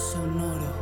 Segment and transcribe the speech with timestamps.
[0.00, 0.72] Sonoro.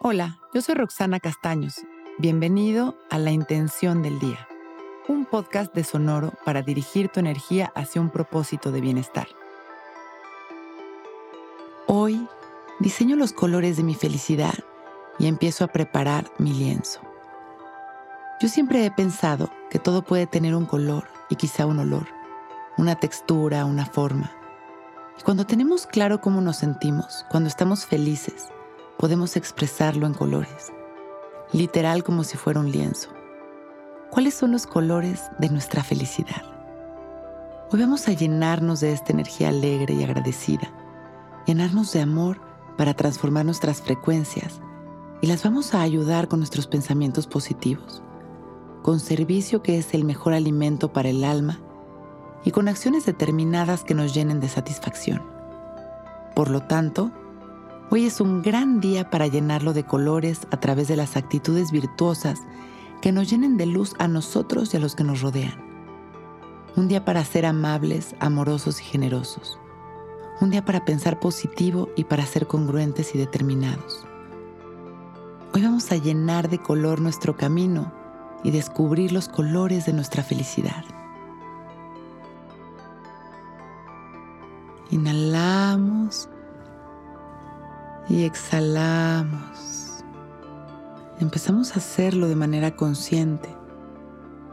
[0.00, 1.74] Hola, yo soy Roxana Castaños.
[2.18, 4.46] Bienvenido a La Intención del Día,
[5.08, 9.26] un podcast de Sonoro para dirigir tu energía hacia un propósito de bienestar.
[11.88, 12.28] Hoy
[12.78, 14.54] diseño los colores de mi felicidad
[15.18, 17.00] y empiezo a preparar mi lienzo.
[18.40, 22.06] Yo siempre he pensado que todo puede tener un color y quizá un olor,
[22.78, 24.35] una textura, una forma.
[25.18, 28.48] Y cuando tenemos claro cómo nos sentimos, cuando estamos felices,
[28.98, 30.72] podemos expresarlo en colores,
[31.52, 33.10] literal como si fuera un lienzo.
[34.10, 36.42] ¿Cuáles son los colores de nuestra felicidad?
[37.70, 40.70] Hoy vamos a llenarnos de esta energía alegre y agradecida,
[41.46, 42.40] llenarnos de amor
[42.76, 44.60] para transformar nuestras frecuencias
[45.20, 48.02] y las vamos a ayudar con nuestros pensamientos positivos
[48.86, 51.58] con servicio que es el mejor alimento para el alma
[52.44, 55.22] y con acciones determinadas que nos llenen de satisfacción.
[56.34, 57.10] Por lo tanto,
[57.90, 62.40] hoy es un gran día para llenarlo de colores a través de las actitudes virtuosas
[63.00, 65.64] que nos llenen de luz a nosotros y a los que nos rodean.
[66.76, 69.58] Un día para ser amables, amorosos y generosos.
[70.40, 74.06] Un día para pensar positivo y para ser congruentes y determinados.
[75.54, 77.90] Hoy vamos a llenar de color nuestro camino
[78.44, 80.84] y descubrir los colores de nuestra felicidad.
[84.90, 86.28] Inhalamos
[88.08, 90.04] y exhalamos.
[91.18, 93.48] Empezamos a hacerlo de manera consciente,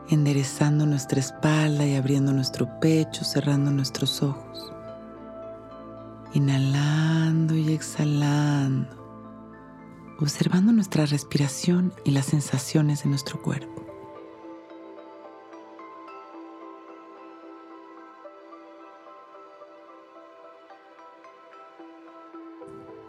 [0.10, 4.74] enderezando nuestra espalda y abriendo nuestro pecho, cerrando nuestros ojos.
[6.34, 8.90] Inhalando y exhalando,
[10.20, 13.83] observando nuestra respiración y las sensaciones de nuestro cuerpo.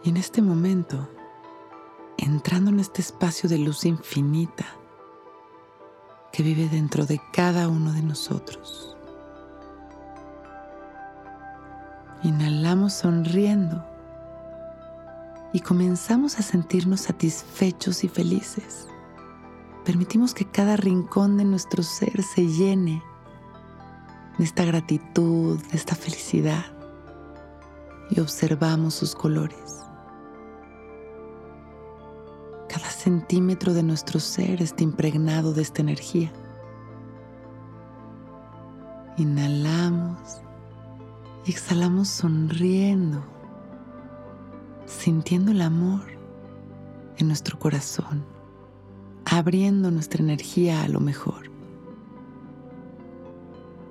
[0.05, 1.09] Y en este momento,
[2.17, 4.65] entrando en este espacio de luz infinita
[6.31, 8.95] que vive dentro de cada uno de nosotros.
[12.21, 13.83] Inhalamos sonriendo
[15.53, 18.87] y comenzamos a sentirnos satisfechos y felices.
[19.85, 23.01] Permitimos que cada rincón de nuestro ser se llene
[24.37, 26.65] de esta gratitud, de esta felicidad
[28.11, 29.84] y observamos sus colores.
[33.05, 36.33] Centímetro de nuestro ser está impregnado de esta energía.
[39.15, 40.17] Inhalamos
[41.45, 43.23] y exhalamos sonriendo,
[44.87, 46.01] sintiendo el amor
[47.17, 48.25] en nuestro corazón,
[49.25, 51.51] abriendo nuestra energía a lo mejor.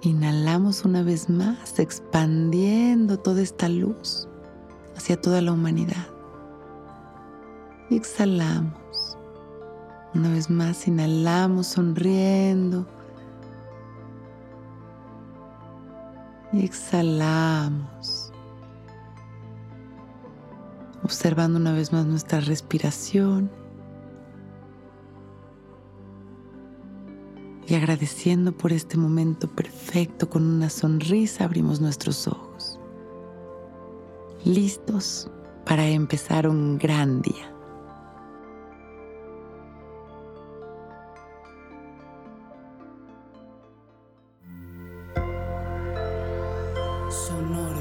[0.03, 4.27] Inhalamos una vez más, expandiendo toda esta luz
[4.97, 6.14] hacia toda la humanidad.
[7.94, 9.16] Y exhalamos
[10.16, 12.88] una vez más, inhalamos sonriendo.
[16.53, 18.33] Y exhalamos.
[21.04, 23.49] Observando una vez más nuestra respiración.
[27.69, 32.81] Y agradeciendo por este momento perfecto con una sonrisa abrimos nuestros ojos.
[34.44, 35.31] Listos
[35.65, 37.53] para empezar un gran día.
[47.23, 47.74] sonoro.